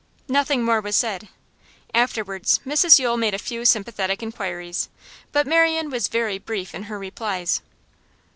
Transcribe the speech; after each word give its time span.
Nothing 0.27 0.65
more 0.65 0.81
was 0.81 0.95
said. 0.95 1.27
Afterwards 1.93 2.59
Mrs 2.65 2.97
Yule 2.97 3.17
made 3.17 3.35
a 3.35 3.37
few 3.37 3.65
sympathetic 3.65 4.23
inquiries, 4.23 4.89
but 5.31 5.45
Marian 5.45 5.91
was 5.91 6.07
very 6.07 6.39
brief 6.39 6.73
in 6.73 6.85
her 6.89 6.97
replies. 6.97 7.61